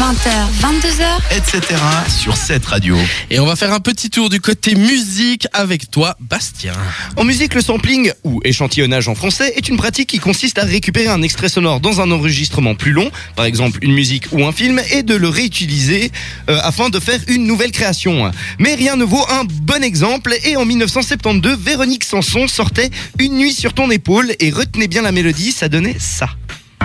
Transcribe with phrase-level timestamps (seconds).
[0.00, 0.30] 20h,
[0.62, 1.36] 22h.
[1.36, 1.78] etc.
[2.08, 2.96] sur cette radio.
[3.28, 6.72] Et on va faire un petit tour du côté musique avec toi, Bastien.
[7.18, 11.08] En musique, le sampling, ou échantillonnage en français, est une pratique qui consiste à récupérer
[11.08, 14.80] un extrait sonore dans un enregistrement plus long, par exemple une musique ou un film,
[14.90, 16.10] et de le réutiliser
[16.48, 18.32] euh, afin de faire une nouvelle création.
[18.58, 22.88] Mais rien ne vaut un bon exemple, et en 1972, Véronique Sanson sortait
[23.18, 26.30] Une nuit sur ton épaule, et retenez bien la mélodie, ça donnait ça.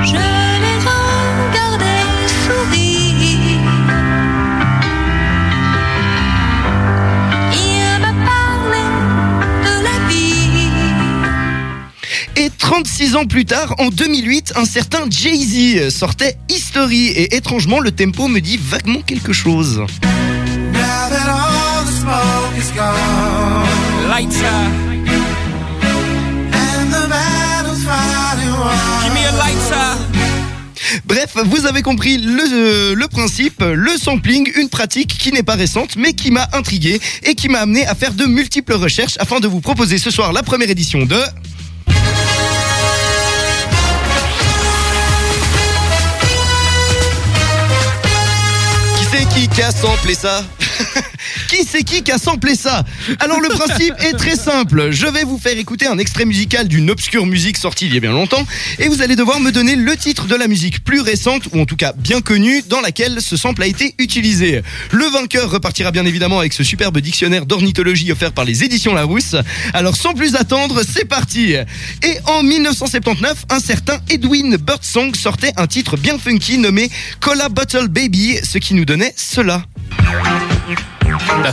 [0.03, 0.34] Je
[12.65, 18.27] 36 ans plus tard, en 2008, un certain Jay-Z sortait History, et étrangement, le tempo
[18.27, 19.77] me dit vaguement quelque chose.
[19.77, 20.79] Now
[21.11, 24.71] that all the smoke is gone Lights out.
[26.53, 28.73] and the battle's finally won.
[29.03, 29.99] Give me a lights out.
[31.05, 35.55] Bref, vous avez compris le, euh, le principe, le sampling, une pratique qui n'est pas
[35.55, 39.39] récente mais qui m'a intrigué et qui m'a amené à faire de multiples recherches afin
[39.39, 41.17] de vous proposer ce soir la première édition de...
[49.55, 50.43] Qui a samplé ça
[51.47, 52.83] Qui c'est qui qui a samplé ça
[53.19, 54.91] Alors le principe est très simple.
[54.91, 57.99] Je vais vous faire écouter un extrait musical d'une obscure musique sortie il y a
[58.01, 58.45] bien longtemps
[58.79, 61.65] et vous allez devoir me donner le titre de la musique plus récente ou en
[61.65, 64.61] tout cas bien connue dans laquelle ce sample a été utilisé.
[64.91, 69.35] Le vainqueur repartira bien évidemment avec ce superbe dictionnaire d'ornithologie offert par les éditions Larousse.
[69.73, 71.53] Alors sans plus attendre, c'est parti.
[71.53, 76.89] Et en 1979, un certain Edwin Birdsong sortait un titre bien funky nommé
[77.21, 79.44] Cola Bottle Baby, ce qui nous donnait cela.
[79.45, 79.69] Daft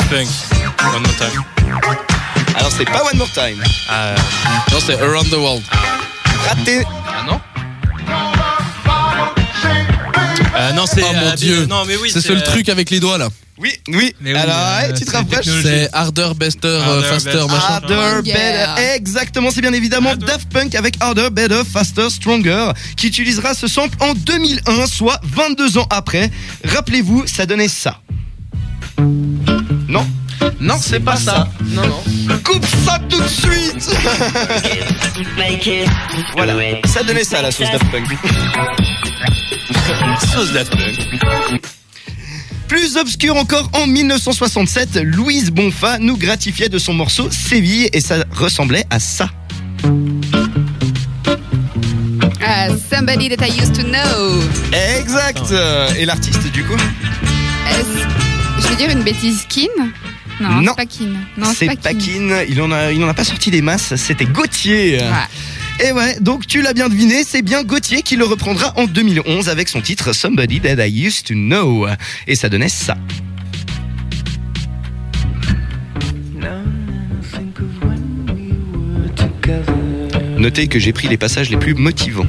[0.09, 0.27] Punk.
[0.95, 1.43] One more time.
[2.57, 3.63] Alors c'est pas One More Time.
[3.91, 4.15] Ah,
[4.73, 5.63] Non, c'est Around the World.
[6.49, 6.83] Raté.
[7.07, 7.41] Ah non
[10.55, 11.03] euh, non, c'est.
[11.03, 11.67] Oh mon euh, dieu.
[11.67, 12.11] Non, mais oui.
[12.13, 13.29] C'est ce le euh, truc avec les doigts là.
[13.63, 14.13] Oui, oui.
[14.21, 15.47] Mais oui, Alors, euh, ouais, tu te c'est rapproches.
[15.63, 17.67] C'est Harder, Bester, euh, Harder, Faster, machin.
[17.69, 18.33] Harder, Stronger.
[18.33, 18.95] better.
[18.97, 20.27] Exactement, c'est bien évidemment Harder.
[20.27, 25.79] Daft Punk avec Harder, Better, Faster, Stronger qui utilisera ce sample en 2001, soit 22
[25.79, 26.31] ans après.
[26.65, 28.01] Rappelez-vous, ça donnait ça.
[28.99, 30.05] Non
[30.61, 31.49] Non, c'est pas ça.
[31.67, 32.03] Non, non.
[32.43, 33.91] Coupe ça tout de suite
[36.35, 36.55] Voilà,
[36.87, 38.09] ça donnait ça la sauce Daft Punk.
[40.33, 41.61] Sauce Daft Punk.
[42.73, 48.25] Plus obscur encore, en 1967, Louise Bonfa nous gratifiait de son morceau Séville et ça
[48.35, 49.29] ressemblait à ça.
[52.43, 54.41] Ah, somebody that I used to know.
[54.99, 55.53] Exact
[55.99, 56.73] Et l'artiste du coup
[57.69, 59.67] Est-ce- Je vais dire une bêtise, Kin
[60.41, 60.73] Non, Non.
[60.75, 61.11] c'est pas Kin.
[61.37, 64.25] Non, C'est pas Kin, il en a, il en a pas sorti des masses, c'était
[64.25, 64.97] Gauthier.
[64.99, 65.29] Ouais.
[65.81, 69.49] Et ouais, donc tu l'as bien deviné, c'est bien Gauthier qui le reprendra en 2011
[69.49, 71.87] avec son titre Somebody That I Used to Know.
[72.27, 72.97] Et ça donnait ça.
[80.39, 82.27] Notez que j'ai pris les passages les plus motivants.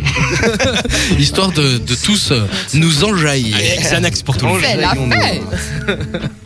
[1.17, 2.31] Histoire de, de tous
[2.75, 3.57] nous enjaillir.
[3.79, 4.61] Xanax pour tout le monde.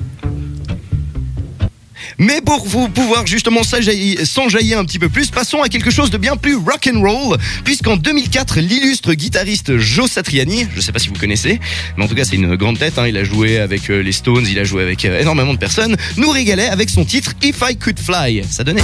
[2.19, 6.17] Mais pour vous pouvoir justement s'enjailler un petit peu plus, passons à quelque chose de
[6.17, 11.09] bien plus rock and roll, puisqu'en 2004, l'illustre guitariste Joe Satriani, je sais pas si
[11.09, 11.59] vous connaissez,
[11.95, 14.11] mais en tout cas c'est une grande tête, hein, il a joué avec euh, les
[14.11, 17.61] Stones, il a joué avec euh, énormément de personnes, nous régalait avec son titre If
[17.61, 18.43] I Could Fly.
[18.49, 18.83] Ça donnait.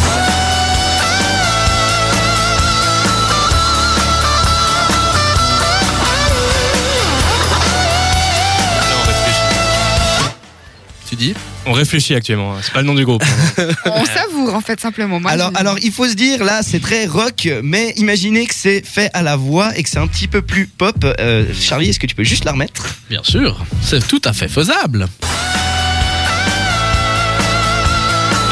[11.65, 12.53] On réfléchit actuellement.
[12.53, 12.59] hein.
[12.61, 13.23] C'est pas le nom du groupe.
[13.85, 15.19] On savoure en fait simplement.
[15.19, 18.53] Moi, Alors, je- alors, il faut se dire, là, c'est très rock, mais imaginez que
[18.55, 20.95] c'est fait à la voix et que c'est un petit peu plus pop.
[21.19, 22.85] Euh, Charlie, est-ce que tu peux juste la remettre?
[23.09, 25.07] Bien sûr, c'est tout à fait faisable.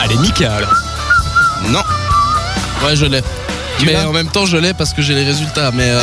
[0.01, 0.75] Allez, Mika alors.
[1.69, 1.83] Non.
[2.85, 3.21] Ouais, je l'ai.
[3.81, 5.71] Tu mais en même temps, je l'ai parce que j'ai les résultats.
[5.71, 6.01] Mais euh,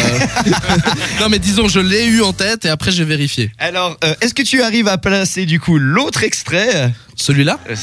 [1.21, 3.53] non, mais disons, je l'ai eu en tête et après j'ai vérifié.
[3.59, 6.91] Alors, euh, est-ce que tu arrives à placer du coup l'autre extrait?
[7.15, 7.61] Celui-là?
[7.71, 7.75] Euh,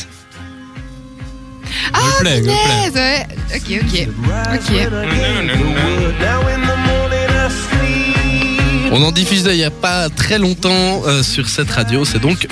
[1.94, 3.27] Ah, plaît, plaît.
[3.56, 4.07] Ok, ok.
[4.53, 4.71] Ok.
[8.91, 12.06] On en diffusait il y a pas très longtemps euh, sur cette radio.
[12.06, 12.48] C'est donc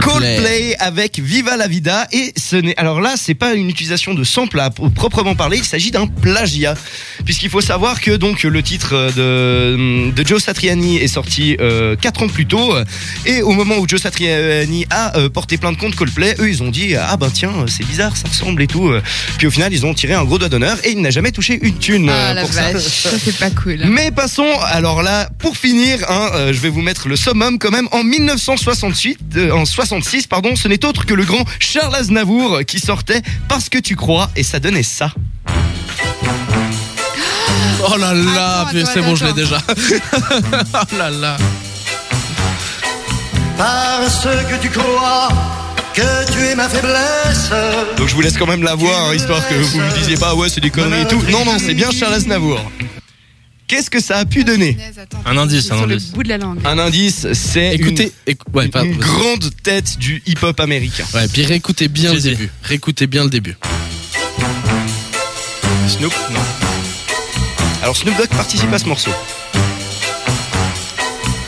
[0.00, 4.24] Coldplay avec Viva la Vida et ce n'est alors là c'est pas une utilisation de
[4.24, 6.74] sample à proprement parler il s'agit d'un plagiat
[7.24, 11.56] puisqu'il faut savoir que donc le titre de, de Joe Satriani est sorti
[12.00, 12.74] 4 ans plus tôt
[13.26, 16.70] et au moment où Joe Satriani a euh, porté plainte contre Coldplay eux ils ont
[16.70, 18.92] dit ah bah tiens c'est bizarre ça ressemble et tout
[19.38, 21.58] puis au final ils ont tiré un gros doigt d'honneur et il n'a jamais touché
[21.62, 22.78] une thune Ah euh, la pour ça.
[22.78, 23.78] ça c'est pas cool.
[23.86, 27.70] Mais passons, alors là, pour finir, hein, euh, je vais vous mettre le summum quand
[27.70, 27.88] même.
[27.92, 32.78] En 1968, euh, en 66, pardon, ce n'est autre que le grand Charles Aznavour qui
[32.78, 35.12] sortait Parce que tu crois, et ça donnait ça.
[37.88, 39.58] Oh là là, c'est bon, je l'ai déjà.
[39.68, 41.36] oh là là.
[43.56, 45.28] Parce que tu crois
[45.94, 47.50] que tu es ma faiblesse.
[47.96, 50.34] Donc je vous laisse quand même la voir, hein, histoire que vous me disiez pas,
[50.34, 51.22] ouais, c'est des conneries et tout.
[51.30, 52.60] Non, non, c'est bien Charles Aznavour.
[53.72, 54.76] Qu'est-ce que ça a pu donner
[55.24, 56.10] Un indice, c'est un sur le indice.
[56.10, 56.58] bout de la langue.
[56.66, 61.04] Un indice, c'est Écoutez, écou- ouais, une, une grande tête du hip-hop américain.
[61.14, 62.24] Ouais, puis réécoutez bien le Jay-Z.
[62.36, 62.50] début.
[62.62, 63.56] Réécoutez bien le début.
[65.88, 66.40] Snoop Non.
[67.82, 69.10] Alors Snoop Dogg participe à ce morceau.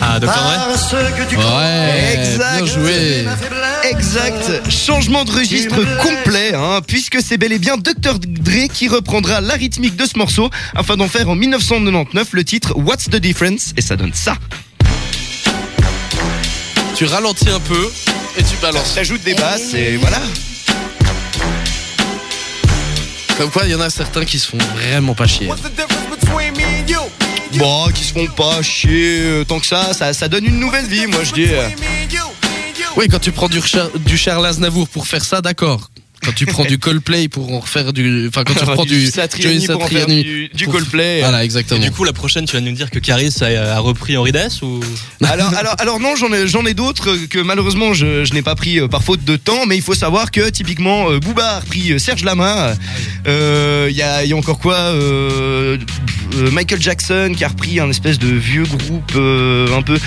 [0.06, 0.27] Ah, Dr.
[0.27, 2.56] Dre Parce que tu crois Ouais, Exact.
[2.56, 3.25] bien joué.
[3.91, 4.71] Exact.
[4.71, 8.19] Changement de registre complet, hein, puisque c'est bel et bien Dr.
[8.21, 12.75] Dre qui reprendra la rythmique de ce morceau afin d'en faire en 1999 le titre
[12.77, 13.73] What's the Difference?
[13.77, 14.37] Et ça donne ça.
[16.97, 17.91] Tu ralentis un peu
[18.37, 18.95] et tu balances.
[18.95, 20.19] T'ajoutes des basses et voilà.
[23.39, 25.49] Comme quoi, il y en a certains qui se font vraiment pas chier.
[27.59, 30.87] Bon, qui se font pas chier euh, tant que ça, ça, ça donne une nouvelle
[30.87, 31.47] vie, moi je dis.
[31.51, 31.69] euh.
[32.97, 35.91] Oui, quand tu prends du, Char- du Charles Aznavour pour faire ça, d'accord.
[36.25, 38.29] Quand tu prends du Coldplay pour en refaire du.
[38.29, 39.06] Enfin, quand tu prends du.
[39.06, 41.21] Satriani pour en faire du, du pour- Coldplay.
[41.21, 41.81] Voilà, Et exactement.
[41.81, 44.62] du coup, la prochaine, tu vas nous dire que Caris a, a repris Henri Dess
[44.62, 44.81] ou?
[45.25, 48.55] Alors, alors, alors non, j'en ai, j'en ai d'autres que malheureusement je, je n'ai pas
[48.55, 51.61] pris euh, par faute de temps, mais il faut savoir que typiquement euh, Booba a
[51.61, 52.75] repris euh, Serge Lama.
[53.27, 55.79] Euh, Il y, a, il y a encore quoi euh,
[56.53, 59.99] Michael Jackson qui a repris un espèce de vieux groupe euh, un peu.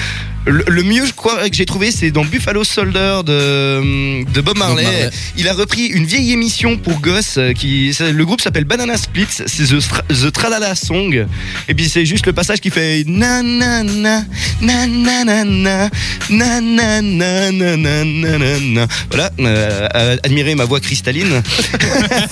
[0.48, 4.58] Le, le mieux, je crois, que j'ai trouvé, c'est dans Buffalo Soldier de, de Bob
[4.58, 4.84] Marley.
[4.84, 5.10] Bob Marley.
[5.38, 7.36] Il a repris une vieille émission pour gosses.
[7.38, 9.26] euh, Qui, le groupe s'appelle Banana Splits.
[9.46, 11.26] C'est The, The Tralala Song.
[11.68, 14.24] Et puis c'est juste le passage qui fait na na na
[14.62, 15.90] na na na na
[16.30, 18.88] na na na na na na na na.
[19.10, 21.42] Voilà, euh, euh, admirez ma voix cristalline.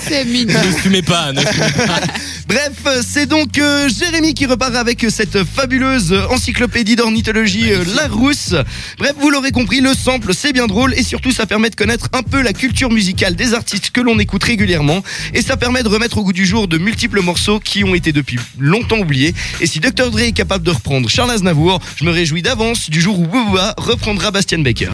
[0.08, 0.58] C'est mignon.
[0.58, 2.00] Ne fumez pas, ne fumez pas.
[2.48, 8.54] Bref, c'est donc euh, Jérémy qui repart avec cette fabuleuse encyclopédie d'ornithologie euh, Larousse.
[8.98, 12.08] Bref, vous l'aurez compris, le sample c'est bien drôle et surtout ça permet de connaître
[12.12, 15.02] un peu la culture musicale des artistes que l'on écoute régulièrement
[15.34, 18.12] et ça permet de remettre au goût du jour de multiples morceaux qui ont été
[18.12, 19.34] depuis longtemps oubliés.
[19.60, 23.00] Et si Dr Dre est capable de reprendre Charles Aznavour, je me réjouis d'avance du
[23.00, 24.84] jour où Booba reprendra Bastien Baker.